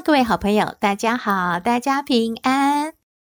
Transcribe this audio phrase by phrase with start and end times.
[0.00, 2.94] 各位好朋友，大家好，大家平安。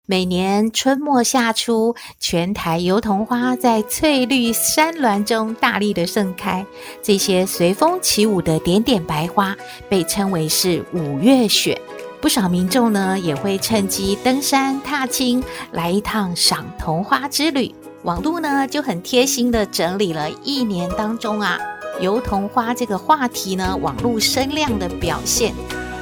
[0.06, 6.64] 每年春末夏初，全台油桐花在翠绿山峦中大力的盛开。
[7.02, 9.54] 这些随风起舞的点点白花，
[9.90, 11.78] 被称为是五月雪。
[12.20, 17.74] 不少民众呢，也会趁机登山踏青，来一趟赏桐花之旅。
[18.04, 21.58] 网络呢，就很贴心的整理了一年当中啊，
[22.00, 25.52] 油桐花这个话题呢，网络声量的表现。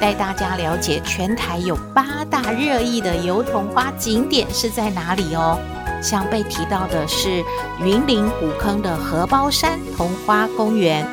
[0.03, 5.57] 带大家了解全台有八大热议的油桐花景点是在哪里哦。
[6.01, 7.41] 像被提到的是
[7.79, 11.07] 云林古坑的荷包山桐花公园，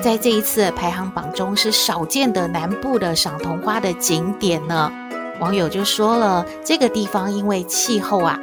[0.00, 4.92] 在这一次排行榜中是少见的南部的赏桐花的景点呢。
[5.40, 8.38] 网友就说了，这个地方因为气候啊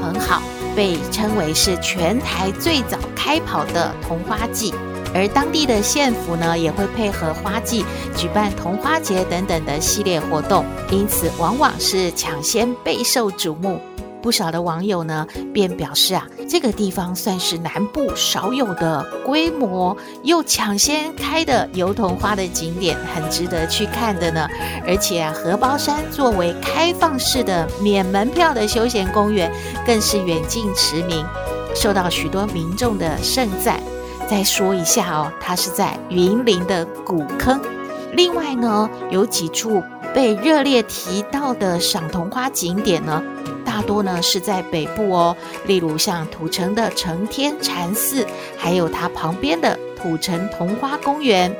[0.00, 0.40] 很好，
[0.76, 4.72] 被称为是全台最早开跑的桐花季。
[5.14, 7.84] 而当地的县府呢，也会配合花季
[8.16, 13.80] 举办桐花节等等的系列活动，因此往往是抢先备受瞩目。
[14.20, 24.48] 不少的网友呢，便表示啊，这个地方算是南部少有的规模又抢先开的油桐花的景点，很值得去看的呢。
[24.86, 29.52] 而且啊，荷包山作为开放式的免门票的休闲公园，
[29.86, 31.22] 更是远近驰名，
[31.74, 33.78] 受到许多民众的盛赞。
[34.28, 37.60] 再说一下哦，它是在云林的古坑。
[38.12, 39.82] 另外呢，有几处
[40.14, 43.22] 被热烈提到的赏桐花景点呢，
[43.64, 45.36] 大多呢是在北部哦。
[45.66, 48.26] 例如像土城的承天禅寺，
[48.56, 51.54] 还有它旁边的土城桐花公园。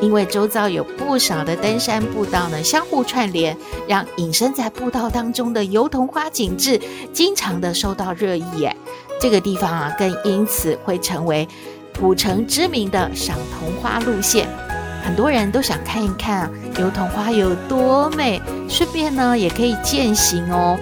[0.00, 3.56] 因为周遭有不少的登山步道呢，相互串联，
[3.86, 6.78] 让隐身在步道当中的油桐花景致，
[7.12, 8.64] 经常的受到热议。
[8.64, 8.76] 哎，
[9.20, 11.48] 这个地方啊，更因此会成为。
[12.00, 14.48] 古城知名的赏桐花路线，
[15.02, 20.76] 很多人都想看一看油桐花有多美，顺便呢也可以健行哦。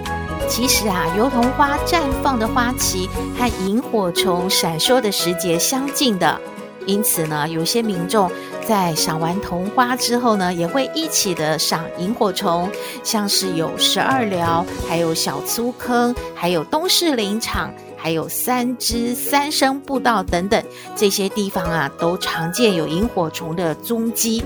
[0.49, 3.07] 其实啊，油桐花绽放的花期
[3.37, 6.41] 和萤火虫闪烁的时节相近的，
[6.85, 8.29] 因此呢，有些民众
[8.65, 12.69] 在赏完桐花之后呢，也会一起的赏萤火虫，
[13.03, 17.71] 像是有十二寮，还有小粗坑，还有东势林场。
[18.03, 20.61] 还有三支三生步道等等
[20.93, 24.43] 这些地方啊，都常见有萤火虫的踪迹，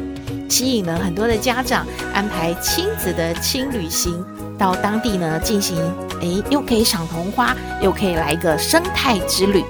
[0.48, 4.24] 吸引了很多的家长安排亲子的轻旅行
[4.60, 5.76] 到当地呢进行，
[6.22, 9.64] 诶，又可以赏桐花，又可以来一个生态之旅。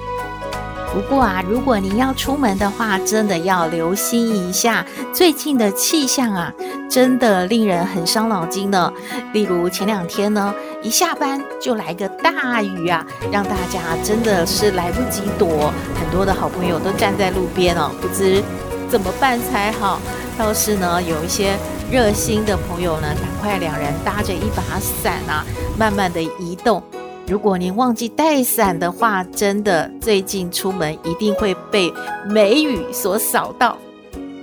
[0.92, 6.52] 不过啊，如果您要出门的话，真的要留心一下最近的气象啊，
[6.90, 8.92] 真的令人很伤脑筋呢。
[9.32, 10.54] 例如前两天呢。
[10.80, 18.40] 一下班就来个大雨啊，让大家真的是来不及躲，很多的好朋友都站在路边哦，不知
[18.88, 19.98] 怎么办才好。
[20.38, 21.56] 倒是呢，有一些
[21.90, 24.62] 热心的朋友呢，赶快两人搭着一把
[25.02, 25.44] 伞啊，
[25.76, 26.80] 慢慢的移动。
[27.28, 31.92] 如果您忘记带伞的话，真的最近出门一定会被
[32.26, 33.76] 梅雨所扫到。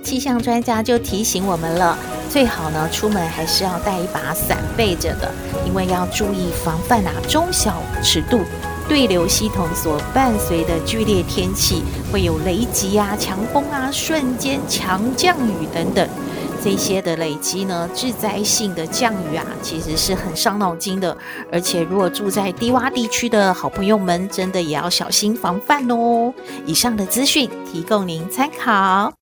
[0.04, 1.98] 气象专家就提醒我们了，
[2.30, 5.28] 最好呢出门还是要带一把伞备着的，
[5.66, 8.38] 因为要注意防范啊中小尺度
[8.88, 11.82] 对流系统所伴随的剧烈天气，
[12.12, 16.08] 会有雷击啊、强风啊、瞬间强降雨等等
[16.66, 21.16] 这些的累积呢，致灾性的降雨啊，其实是很伤脑筋的。
[21.52, 26.34] 而且如果住在低洼地区的好朋友们，真的也要小心防范哦。
[26.66, 29.25] 以上的资讯提供您参考。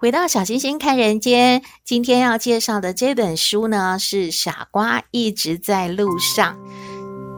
[0.00, 6.56] 回到小星星看人间，今天要介绍的这本书呢，是《傻瓜一直在路上》。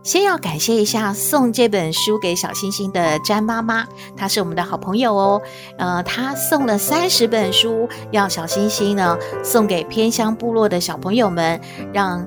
[0.04, 3.84] 先要感谢一下送这本书给小星星的詹妈妈，
[4.16, 5.42] 她是我们的好朋友哦。
[5.76, 11.60] 呃，她送了三十本书，要小星星呢送给偏乡部落的小朋友们，
[11.92, 12.24] 让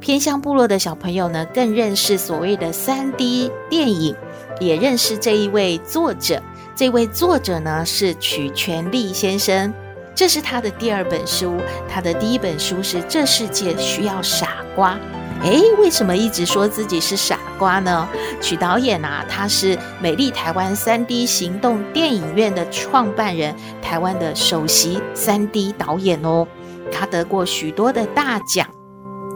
[0.00, 4.14] 偏乡部落的小朋友呢更认识所谓的三 D 电影，
[4.60, 6.42] 也认识这一位作者。
[6.78, 9.74] 这位作者呢是曲全利先生。
[10.14, 11.56] 这是他的第二本书，
[11.88, 14.96] 他的第一本书是《这世界需要傻瓜》。
[15.42, 18.08] 诶，为什么一直说自己是傻瓜呢？
[18.40, 26.46] 曲导演啊，他是美丽台湾 3D 行动电影院的创办人，台湾的首席 3D 导演哦。
[26.92, 28.68] 他得过许多的大奖，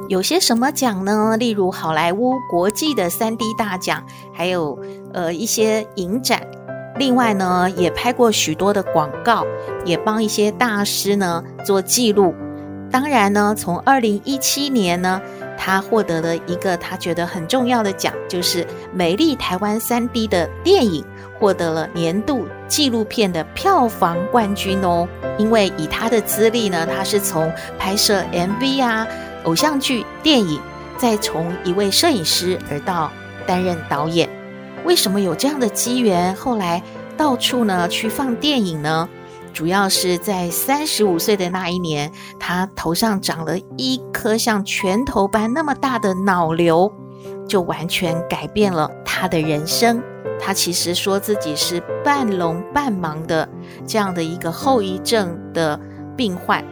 [0.08, 1.36] 有些什么奖呢？
[1.36, 4.78] 例如好莱坞国际的 3D 大奖，还有
[5.12, 6.40] 呃一些影展。
[7.02, 9.44] 另外呢，也拍过许多的广告，
[9.84, 12.32] 也帮一些大师呢做记录。
[12.92, 15.20] 当然呢，从二零一七年呢。
[15.64, 21.04] 他获得了一个他觉得很重要的奖，就是美丽台湾 3D 的电影
[21.38, 25.06] 获得了年度纪录片的票房冠军哦。
[25.38, 29.06] 因为以他的资历呢，他是从拍摄 MV 啊、
[29.44, 30.60] 偶像剧、电影，
[30.98, 33.12] 再从一位摄影师而到
[33.46, 34.28] 担任导演。
[34.84, 36.34] 为什么有这样的机缘？
[36.34, 36.82] 后来
[37.16, 39.08] 到处呢去放电影呢？
[39.52, 46.90] 主要是在三十五岁的那一年，他头上长了一颗像拳头般那么大的脑瘤，
[47.46, 50.02] 就完全改变了他的人生。
[50.40, 53.48] 他其实说自己是半聋半盲的
[53.86, 55.78] 这样的一个后遗症的
[56.16, 56.64] 病患，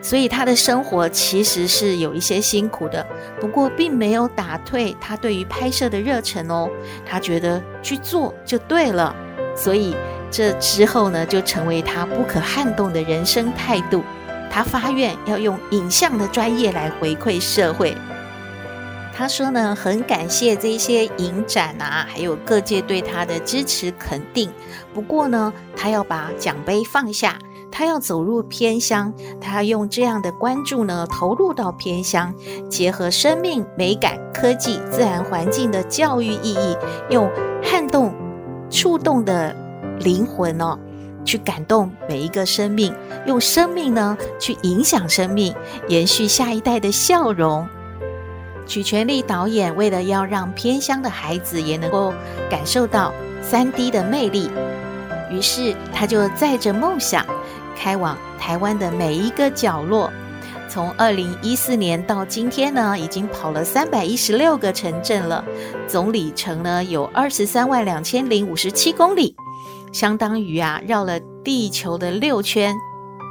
[0.00, 3.06] 所以他的生活其实是有一些辛苦的。
[3.40, 6.68] 不过，并没有打退他对于拍摄的热忱哦，
[7.04, 9.14] 他觉得去做就对了，
[9.56, 9.94] 所以。
[10.30, 14.04] 这之后呢，就成为他不可撼动的人生态度。
[14.50, 17.96] 他发愿要用影像的专业来回馈社会。
[19.16, 24.52] 他说呢，很感谢这些影展啊，还有各界对他的支持肯定。
[24.92, 27.38] 不过呢，他要把奖杯放下，
[27.70, 32.34] 他要走入偏乡，他用这样的关注呢，投入到偏乡，
[32.68, 36.76] 结合生命、美感、科技、自然环境的教育意义，
[37.10, 37.30] 用
[37.62, 38.14] 撼动、
[38.70, 39.54] 触动的。
[40.00, 40.78] 灵魂哦，
[41.24, 42.94] 去感动每一个生命，
[43.26, 45.52] 用生命呢去影响生命，
[45.88, 47.66] 延续下一代的笑容。
[48.64, 52.12] 曲全力导演为了要让偏乡的孩子也能够
[52.48, 53.12] 感受到
[53.50, 54.48] 3D 的魅力，
[55.32, 57.26] 于是他就载着梦想，
[57.78, 60.12] 开往台湾的每一个角落。
[60.68, 65.42] 从2014年到今天呢，已经跑了316个城镇了，
[65.86, 69.34] 总里程呢有23万两千零五十七公里。
[69.92, 72.74] 相当于啊绕了地球的六圈，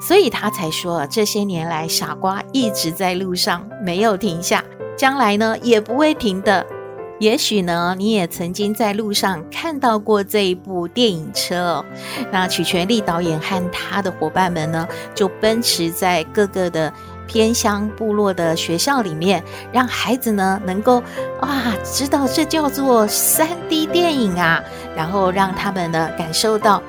[0.08, 4.64] 所以他才说这些年来傻瓜一直在路上没有停下，
[4.98, 6.66] 将来呢也不会停的。
[7.20, 11.86] 也许呢你也曾经在路上看到过这一部电影车哦。
[12.32, 16.94] 那曲全力导演和他的伙伴们呢就奔驰在各个的。
[17.30, 19.44] 偏乡部落的学校里面，
[19.74, 21.04] 让孩子呢能够
[21.42, 24.64] 哇知道这叫做 3D 电影啊，
[24.96, 26.82] 然后让他们呢感受到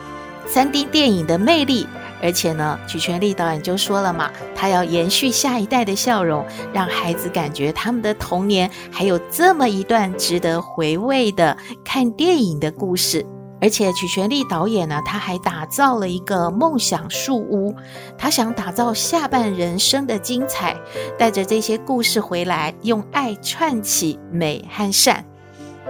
[0.48, 1.88] 3D 电影的魅力，
[2.22, 13.24] 而且呢，曲全力导演就说了嘛，他要延续下一代的笑容，让孩子感觉他们的童年还有这么一段值得回味的看电影的故事。
[13.60, 17.74] 而且曲全力导演呢，他还打造了一个梦想树屋，
[18.16, 20.76] 他想打造下半人生的精彩，
[21.18, 25.24] 带着这些故事回来，用爱串起美和善，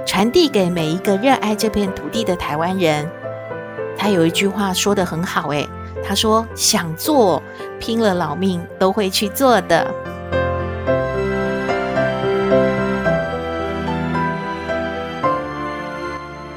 [0.07, 3.07] 传递给每一个热爱这片土地的台湾人。
[3.99, 5.69] 他有一句话说得很好，诶，
[6.05, 7.43] 他说想做，
[7.79, 9.87] 拼了老命都会去做的。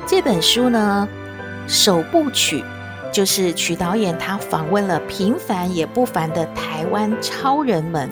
[0.05, 1.07] 这本书呢，
[1.67, 2.63] 首部曲
[3.11, 8.09] 就是曲导演他访问了平凡也不凡的台湾超人们。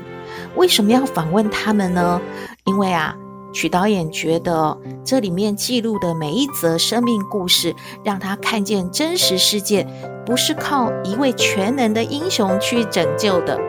[0.55, 2.21] 为什么要访问他们呢？
[2.65, 3.15] 因为啊，
[3.51, 9.87] 曲导演觉得这里面记录的每一则生命故事，让他看见真实世界
[10.25, 13.59] 不是靠一位全能的英雄去拯救的，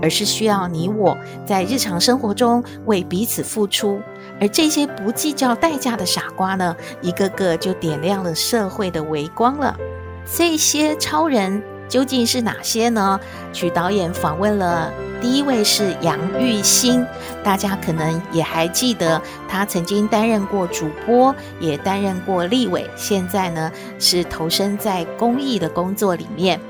[0.00, 4.00] 而是需要你我在日常生活中为彼此付出。
[4.40, 9.76] 而这些不计较代价的傻瓜呢，一个个就点亮了社会的微光了。
[10.24, 13.18] 这些超人究竟是哪些呢？
[13.52, 17.06] 曲导演访问了第一位是杨玉兴，
[17.42, 26.60] 大家可能也还记得，他曾经担任过主播，也担任过立委，现在呢是投身在公益的工作里面。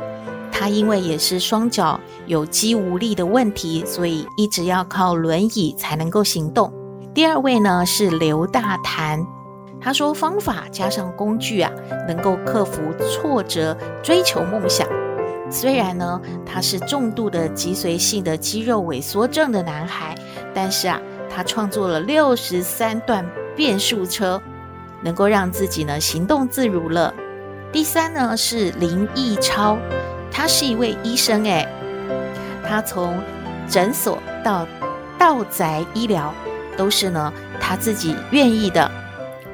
[0.53, 6.73] 他因为也是双脚有肌无力的问题，所以一直要靠轮椅才能够行动。
[7.13, 9.27] 第二位呢是刘大谈，
[9.85, 11.71] 他说方法加上工具啊，
[12.09, 14.89] 能够克服挫折，追求梦想。
[15.51, 20.15] 虽然呢他是重度的脊髓性的肌肉萎缩症的男孩，
[20.55, 20.99] 但是啊
[21.29, 23.23] 他创作了六十三段
[23.55, 24.41] 变速车，
[25.03, 27.13] 能够让自己呢行动自如了。
[27.71, 29.77] 第三呢是林义超，
[30.33, 31.69] 他是一位医生诶，
[32.67, 33.23] 他从
[33.69, 34.67] 诊所到
[35.19, 36.33] 到宅医疗，
[36.75, 38.91] 都是呢他自己愿意的。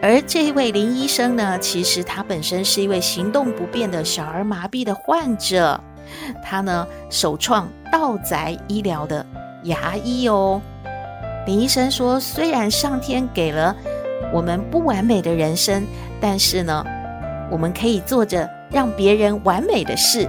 [0.02, 5.78] 而这一位林医生呢，其实他本身是一位行动不便的小儿麻痹的患者，
[6.42, 9.24] 他呢首创道宅医疗的
[9.64, 10.60] 牙医哦。
[11.46, 13.76] 林医生说，虽然上天给了
[14.32, 15.84] 我们不完美的人生，
[16.18, 16.82] 但是呢，
[17.50, 20.26] 我们可以做着让别人完美的事。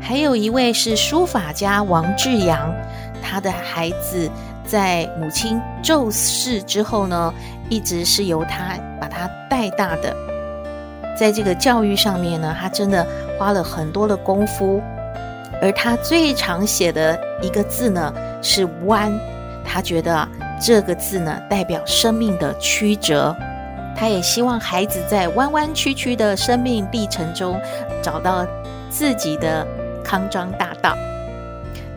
[0.00, 2.72] 还有一位是书法家王志阳，
[3.20, 4.30] 他的孩子
[4.64, 7.34] 在母亲骤逝之后呢，
[7.68, 10.14] 一直是由他把他带大的。
[11.18, 13.06] 在这个教育上面呢，他真的
[13.38, 14.82] 花了很多的功夫。
[15.60, 19.12] 而他最常写的一个字呢是“弯”，
[19.66, 20.28] 他觉得
[20.60, 23.34] 这个字呢代表生命的曲折。
[23.96, 27.60] 他也希望孩子在弯弯曲曲的生命历程中
[28.00, 28.46] 找到
[28.88, 29.66] 自己的
[30.04, 30.96] 康庄大道。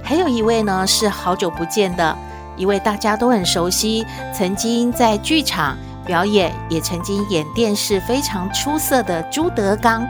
[0.01, 2.17] 还有一位呢，是好久不见的
[2.57, 4.03] 一位大家都很熟悉，
[4.33, 10.07] 曾经在剧场表演，也曾经演电视非常出色的朱德刚。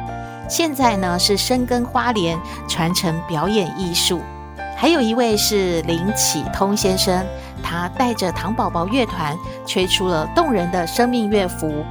[0.50, 4.22] 现在呢是深耕花莲，传承表演艺术。
[4.76, 7.26] 还有一位是林启通先生。
[7.64, 11.86] 他带着糖宝宝乐团吹出了动人的生命乐符。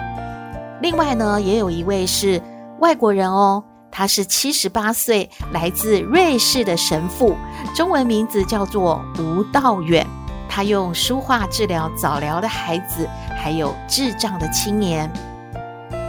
[0.82, 2.42] 另外呢，也有一位是
[2.80, 7.36] 外国人哦，他是七十八岁，来自瑞士的神父，
[7.72, 10.04] 中文名字叫做吴道远。
[10.48, 13.08] 他用书画治疗早疗的孩子，
[13.42, 15.10] 还有智障的青年。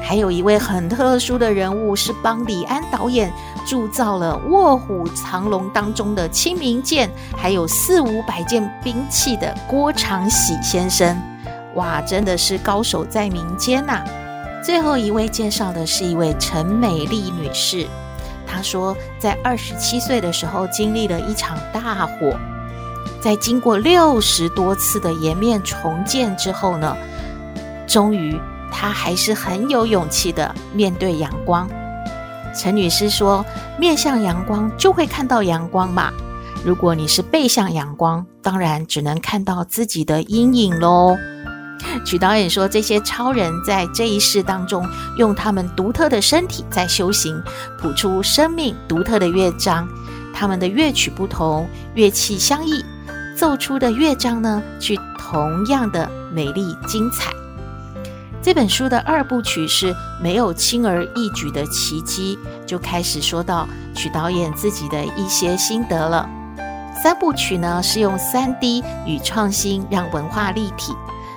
[0.04, 3.32] 还有一位很特殊的人物，是帮李安导演
[3.66, 11.18] 铸造了《卧虎藏龙》当中的清明剑，还有四五百件兵器的郭长喜先生。
[11.76, 14.04] 哇，真的是高手在民间呐！
[14.62, 17.88] 最后一位介绍的是一位陈美丽女士，
[18.46, 22.38] 她说，在二十七岁的时候经历了一场大火，
[23.22, 26.98] 在经过六十多次的颜面重建之后呢，
[27.92, 28.40] 终于。
[28.74, 31.70] 她还是很有勇气的面对阳光。
[32.58, 33.46] 陈女士说
[33.78, 36.10] ：“面向阳光就会看到阳光嘛。
[36.64, 41.18] 如果你是背向阳光，当然只能看到自己的阴影喽。”
[42.06, 47.42] 曲导演说：“这些超人在这一世当中，用他们独特的身体在修行，
[47.78, 49.88] 谱出生命独特的乐章。
[50.34, 52.86] 他们的乐曲不同，乐器相异，
[53.36, 57.34] 奏出的乐章呢，却同样的美丽精彩。”
[58.44, 66.28] 这本书的二部曲是没有轻而易举的奇迹，就开始说到曲导演自己的一些心得了。
[67.04, 70.92] 三部曲呢是用 3D 与创新让文化立体，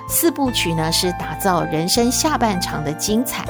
[0.09, 3.45] 四部曲呢是打造人生下半场的精彩。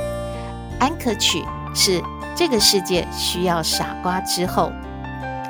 [0.79, 1.41] 安可曲
[1.74, 2.03] 是
[2.35, 4.69] 这个世界需要傻瓜之后，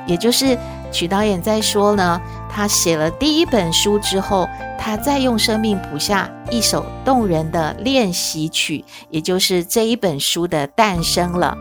[0.05, 0.55] 也就是
[0.95, 4.47] 曲导演在说呢，他写了第一本书之后。
[4.77, 11.57] 他再用生命谱下一首动人的练习曲，也就是这一本书的诞生了。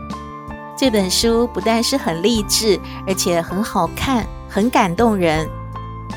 [0.77, 5.49] 这本书不但是很励志，而且很好看，很感动人。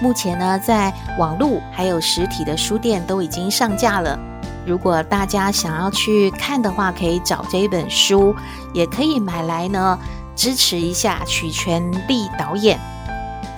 [0.02, 4.18] 目前呢，在网络还有实体的书店都已经上架了。
[4.66, 8.37] 如果大家想要去看的话，可以找这一本书，
[8.75, 9.98] 也可以买来呢，
[10.37, 12.78] 支持一下曲全力导演。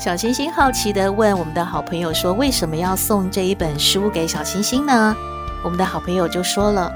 [0.00, 5.14] 小星星好奇地问我们的好朋友说：“为什么要送这一本书给小星星呢？”
[5.62, 6.90] 我们的好朋友就说了：“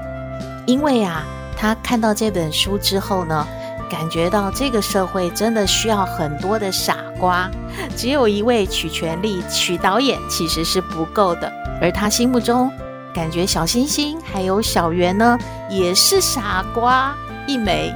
[0.65, 1.23] 因为啊，
[1.55, 3.45] 他看到这本书之后呢，
[3.91, 7.47] 感觉到这个社会真的需要很多的傻瓜，
[7.95, 11.47] 只有一位曲全力曲导演其实是不够的。
[11.79, 12.71] 而他心目中
[13.13, 15.37] 感觉小星星还有小圆呢，
[15.69, 17.13] 也是傻瓜
[17.45, 17.93] 一枚。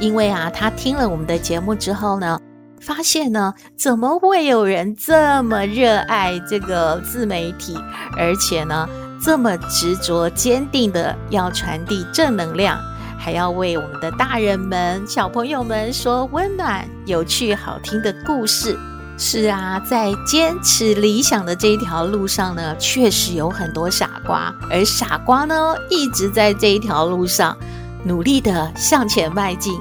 [0.00, 2.36] 因为啊，他听了我们的节目之后呢。”
[2.80, 7.76] 发现呢，怎么会有人这么热爱这个自媒体，
[8.16, 8.88] 而且呢，
[9.22, 12.80] 这么执着坚定的要传递正能量，
[13.18, 18.78] 还要为我们的大人们、小朋友们说温暖、有趣、好听的故事。
[19.18, 27.54] 是啊，在坚持理想的这一条路上呢，确实有很多傻瓜，而傻瓜呢，一直在这一条路上
[28.02, 29.78] 努力的向前迈进。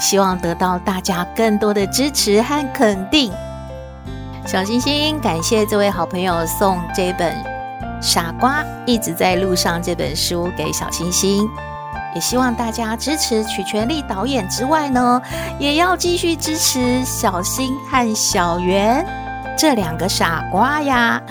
[0.00, 3.30] 希望得到大家更多的支持和肯定。
[4.46, 7.32] 小星星，感谢这位好朋友送这本
[8.00, 11.46] 《傻瓜一直在路上》这本书给小星星，
[12.14, 15.20] 也希望大家支持曲全力导演之外呢，
[15.58, 19.06] 也要继续支持小新和小圆
[19.56, 21.22] 这两个傻瓜呀。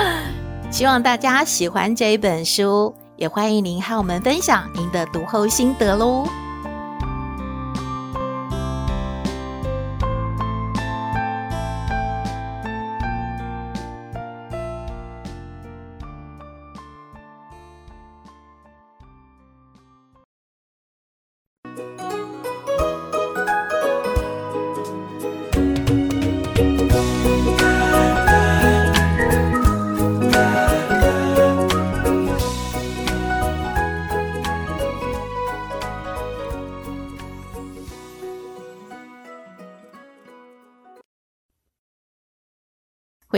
[0.70, 6.28] 希望大家喜欢这一本书，也欢迎您和我们分享您的读后心得喽。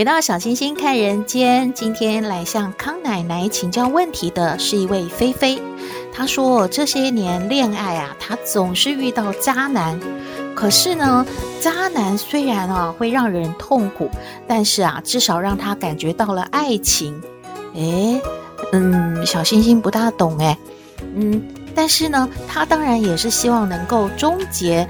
[0.02, 5.62] 回到小星星看人间，今天来向康奶奶请教问题的是一位菲菲。
[6.12, 10.00] 她说这些年恋爱啊，她总是遇到渣男。
[10.56, 11.24] 可是呢，
[11.60, 14.10] 渣男虽然啊会让人痛苦，
[14.48, 17.22] 但是啊，至少让她感觉到了爱情。
[17.74, 18.20] 诶，
[18.72, 20.58] 嗯，小星星不大懂诶，
[21.14, 21.40] 嗯，
[21.76, 24.84] 但是呢，她当然也是希望能够终结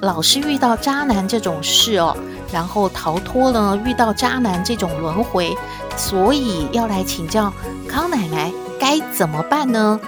[0.00, 2.16] 老是遇到渣男这种事哦。
[2.52, 5.54] 然后逃脱了遇到渣男这种轮回，
[5.96, 7.52] 所以要来请教
[7.88, 10.00] 康奶奶该怎么办呢？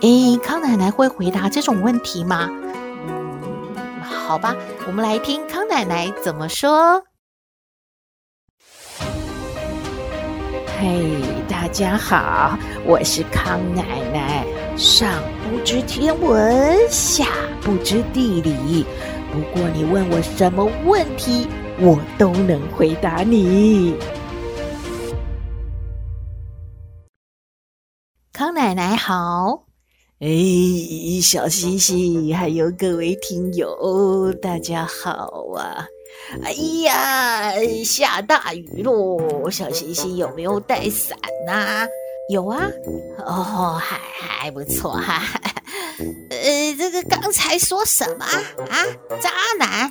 [0.00, 2.48] 诶，康奶奶会回答这种问题吗？
[3.06, 4.54] 嗯，好吧，
[4.86, 7.02] 我们来听康奶奶怎么说。
[10.78, 14.44] 嘿，大家好，我是康奶奶，
[14.76, 15.08] 上
[15.48, 17.24] 不知天文，下
[17.62, 18.84] 不知地理，
[19.32, 21.48] 不过你问我什么问题，
[21.80, 23.96] 我都能回答你。
[28.32, 29.66] 康奶奶好，
[30.20, 30.28] 哎，
[31.20, 35.86] 小星星，还有各位听友，大家好啊！
[36.44, 36.52] 哎
[36.84, 37.52] 呀，
[37.84, 41.86] 下大雨喽，小星星有没有带伞呐？
[42.30, 42.70] 有啊，
[43.26, 45.22] 哦，还还不错哈。
[46.30, 48.86] 呃，这个刚才说什么啊？
[49.20, 49.90] 渣男？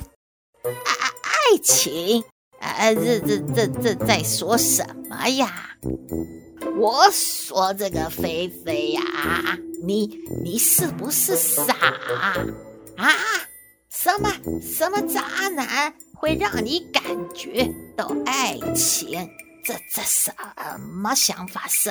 [0.64, 2.24] 爱爱情
[2.60, 5.76] 啊，这这这这在说什么呀？
[6.78, 9.02] 我说这个菲菲呀，
[9.82, 11.74] 你你是不是傻
[12.96, 13.12] 啊？
[13.90, 17.02] 什么什么渣男会让你感
[17.34, 19.28] 觉到爱情？
[19.64, 20.32] 这这什
[20.78, 21.66] 么想法？
[21.68, 21.90] 什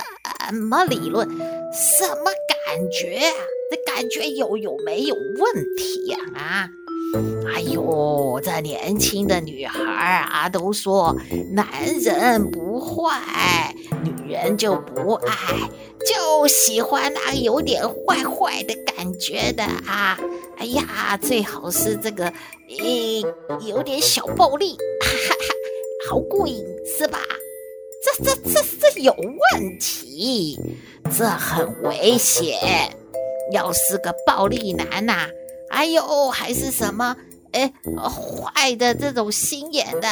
[0.55, 1.27] 么理论？
[1.71, 2.25] 什么
[2.65, 3.31] 感觉？
[3.71, 6.17] 这感觉有有没有问题呀？
[6.35, 6.69] 啊？
[7.53, 11.15] 哎呦，这年轻的女孩啊，都说
[11.51, 11.67] 男
[12.01, 13.73] 人不坏，
[14.03, 15.35] 女人就不爱，
[16.05, 20.17] 就喜欢那有点坏坏的感觉的啊。
[20.57, 22.25] 哎呀，最好是这个，
[22.79, 23.21] 诶，
[23.67, 25.35] 有点小暴力，哈哈，
[26.09, 27.19] 好过瘾是吧？
[28.03, 30.59] 这这这这有问题，
[31.17, 32.97] 这很危险。
[33.51, 35.27] 要是个暴力男呐、
[35.73, 37.15] 哎呦，还是什么？
[37.51, 40.07] 哎，坏的这种心眼的，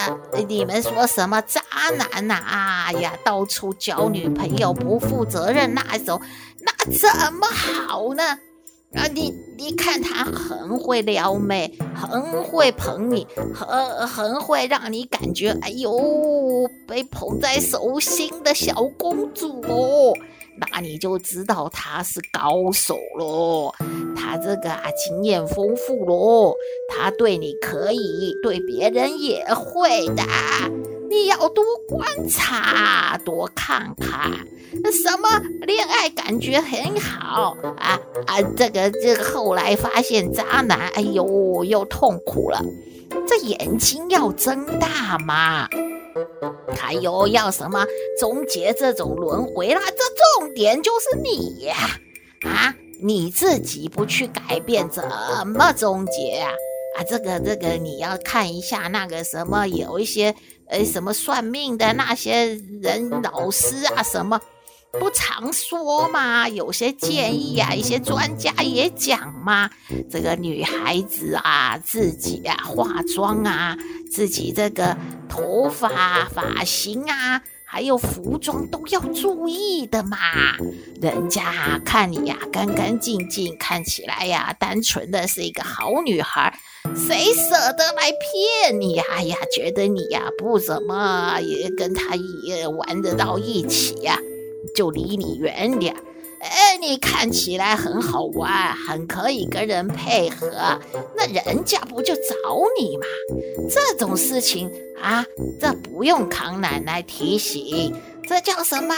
[0.48, 1.62] 你们说什么渣
[1.98, 2.86] 男呐、啊？
[2.88, 6.20] 哎呀，到处交女朋友，不负责任那种，
[6.60, 8.24] 那怎么好呢？
[8.94, 20.14] 啊，你你看他很会撩妹，很会捧你，很很会让你感觉哎呦，被捧在手心的小公主哦。
[20.58, 23.74] 那你就知道他是高手喽，
[24.16, 26.56] 他这个啊经验丰富喽，
[26.90, 30.24] 他对你可以，对别人也会的。
[31.10, 34.32] 你要多观察，多看看，
[34.92, 42.64] 什么恋爱感觉很好啊啊，这个这个后来发现渣男，哎呦，又痛苦了，
[43.28, 45.68] 这眼睛要睁大嘛。
[46.76, 47.86] 还有要什么
[48.20, 49.82] 终结这种轮回啦？
[49.86, 51.76] 这重点就是你呀！
[52.44, 55.04] 啊，你自己不去改变，怎
[55.46, 56.52] 么终结啊？
[56.98, 60.36] 啊，这个这个你要看一下那个什么，有一些
[60.68, 64.40] 呃什么算命的那些人老师啊什么。
[65.00, 69.70] 不常说嘛，有些建议啊，一些专家也讲嘛，
[70.10, 73.78] 这个女孩子啊，自己啊化妆啊，
[74.12, 74.98] 自己这个
[75.30, 80.18] 头发发型啊，还有服装都要注意的嘛。
[81.02, 86.54] 人家看你呀，干干净净，看起来呀，单纯的是一个好女孩，
[86.96, 89.04] 谁舍得来骗你呀？
[89.10, 94.20] 哎呀，觉得你呀不怎么也跟他也玩得到一起呀。
[94.76, 95.96] 就离你远点，
[96.40, 100.80] 哎，你看起来很好玩，很可以跟人配合，
[101.16, 102.22] 那人家不就找
[102.80, 103.04] 你吗？
[103.70, 105.26] 这种事情啊，
[105.60, 107.94] 这不用康奶奶提醒，
[108.28, 108.96] 这叫什么？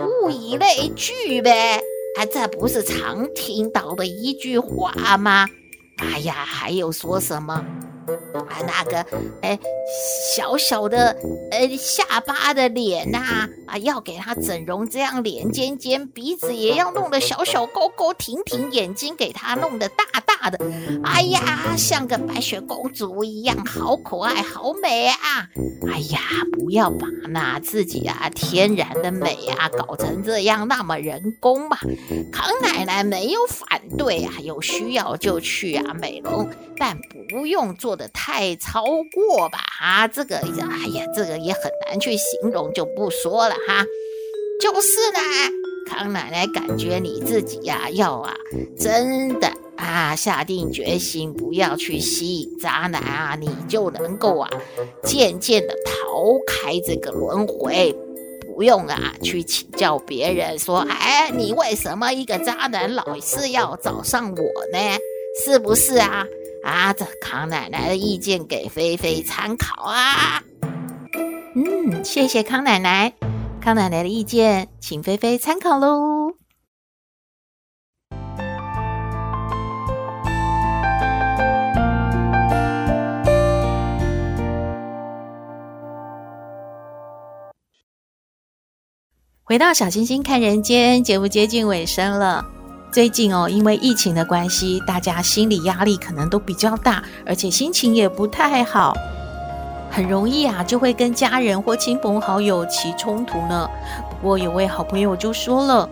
[0.00, 1.80] 物以类聚呗，
[2.18, 5.48] 啊，这不是常听到的一句话吗？
[5.96, 7.64] 哎呀，还有说什么？
[8.48, 9.06] 啊，那个，
[9.42, 9.58] 哎，
[10.34, 11.16] 小小的，
[11.50, 20.58] 呃，下巴的脸呐，啊，要给他整容，这样脸尖尖，鼻子也要弄得小小高高挺挺，眼睛给他弄得大大的，
[21.04, 25.48] 哎呀，像个白雪公主一样，好可爱，好美啊！
[25.90, 26.20] 哎呀，
[26.52, 31.78] 不要把那自己啊天然的美啊搞成这样，那么人工嘛。
[32.32, 36.98] 康奶奶没有反对啊，有需要就去啊美容，但
[37.30, 39.58] 不用做得太超过吧？
[39.80, 40.42] 啊，这个，哎
[40.94, 43.84] 呀，这个也很难去形容，就不说了哈。
[44.60, 45.18] 就是呢，
[45.86, 48.34] 康奶奶感觉你自己呀、要啊，
[48.78, 54.48] 真的啊，下定决心不要去吸引渣男啊，你就能够啊，
[55.02, 57.94] 渐渐的逃开这个轮回，
[58.54, 64.78] 不用啊去请教别人说，哎，你为什么一个渣男老是要找上我呢？
[65.44, 66.24] 是不是啊？
[66.64, 70.42] 啊，这康奶奶的意见给菲菲参考啊。
[71.54, 73.12] 嗯，谢谢康奶奶。
[73.60, 76.34] 康奶奶的意见，请菲菲参考喽。
[89.46, 92.44] 回到小星星看人间，节目接近尾声了。
[92.94, 98.94] 最近哦，因为疫情的关系，大家心理压力可能都比较大，而且心情也不太好，
[99.90, 103.68] 很容易啊就会跟家人或亲朋好友起冲突呢。
[104.08, 105.88] 不过有位好朋友就说了，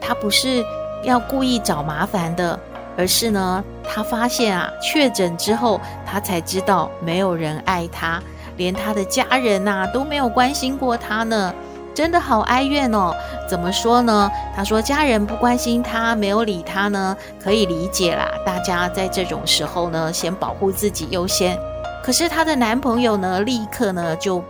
[0.00, 0.64] 他不是
[1.02, 2.56] 要故意找麻烦的，
[2.96, 8.22] 而是呢，他发现啊确诊之后，他才知道没有人爱他，
[8.56, 11.52] 连他的家人呐都没有关心过他呢。
[11.98, 13.12] 真的好哀怨哦，
[13.48, 14.30] 怎么说呢？
[14.54, 18.30] 他说家人不关心他，没有理他呢，可以理解啦。
[18.46, 21.58] 大家在这种时候呢，先保护自己优先。
[22.00, 24.40] 可是她的男朋友呢，立刻呢就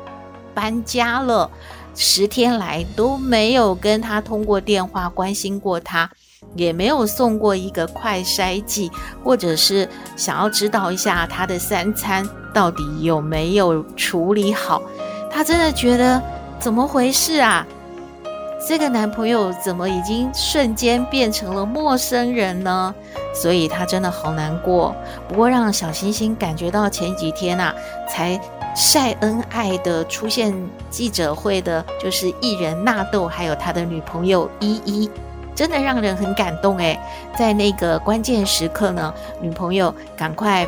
[0.53, 1.51] 搬家了，
[1.95, 6.07] 十天来都没有跟她通过电话关心过她，
[6.55, 8.93] 也没有送过一个快筛剂，
[9.25, 14.83] 或者是想要知道一下她的三餐到底有没有处理好。
[15.31, 16.23] 她真的觉得。
[16.61, 17.67] 怎么回事啊？
[18.67, 22.93] 这个男朋友怎么已经瞬间变成了陌生人呢？
[23.33, 24.95] 所以她真的好难过。
[25.29, 27.73] 不过让小星星感觉到前几天呐、
[28.09, 28.39] 才
[28.75, 30.53] 晒恩爱的出现
[30.91, 35.09] 记者会的，就是艺人纳豆还有他的女朋友依依，
[35.55, 36.99] 真的让人很感动诶。
[37.39, 40.67] 在那个关键时刻呢，女朋友赶快。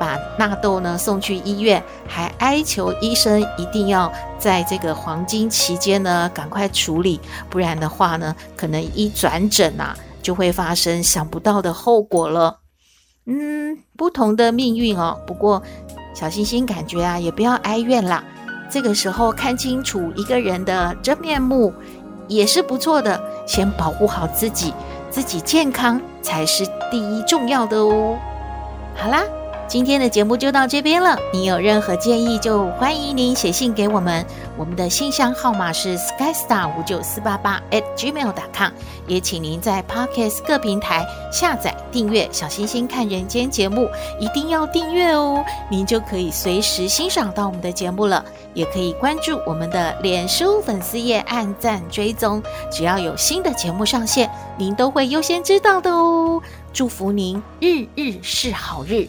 [0.00, 12.58] 把纳豆呢送去医院，还哀求医生一定要在这个黄金期间呢赶快处理，不然的话呢，可能一转诊啊就会发生想不到的后果了。
[13.26, 15.16] 嗯，不同的命运哦。
[15.28, 15.62] 不过
[16.12, 18.24] 小星星感觉啊，也不要哀怨啦。
[18.68, 21.72] 这个时候看清楚一个人的真面目
[22.26, 23.22] 也是不错的。
[23.46, 24.74] 先保护好自己，
[25.08, 28.18] 自己健康才是第一重要的哦。
[28.96, 29.22] 好啦。
[29.72, 31.16] 今天的节目就到这边了。
[31.32, 34.22] 你有任何建议，就欢迎您写信给我们。
[34.58, 38.70] 我们的信箱号码是 skystar 五九四八八 at gmail.com。
[39.06, 43.88] 也请您在 Podcast 各平台下载订阅《小星星看人间》节目，
[44.20, 48.22] 一定要订阅哦，您就可以随时欣赏到我们的节目了。
[48.52, 56.42] 也可以关注我们的脸书粉丝页，按赞追踪，只要有新的节目上线，您都会优先知道的哦。
[56.74, 59.08] 祝福您日日是好日。